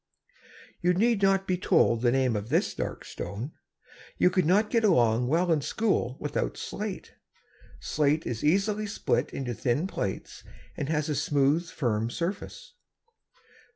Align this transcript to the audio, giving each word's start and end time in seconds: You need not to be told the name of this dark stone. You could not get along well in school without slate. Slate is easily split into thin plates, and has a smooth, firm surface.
You 0.81 0.95
need 0.95 1.21
not 1.21 1.41
to 1.41 1.45
be 1.45 1.59
told 1.59 2.01
the 2.01 2.11
name 2.11 2.35
of 2.35 2.49
this 2.49 2.73
dark 2.73 3.05
stone. 3.05 3.51
You 4.17 4.31
could 4.31 4.47
not 4.47 4.71
get 4.71 4.83
along 4.83 5.27
well 5.27 5.51
in 5.51 5.61
school 5.61 6.17
without 6.19 6.57
slate. 6.57 7.13
Slate 7.79 8.25
is 8.25 8.43
easily 8.43 8.87
split 8.87 9.29
into 9.31 9.53
thin 9.53 9.85
plates, 9.85 10.43
and 10.75 10.89
has 10.89 11.07
a 11.07 11.13
smooth, 11.13 11.69
firm 11.69 12.09
surface. 12.09 12.73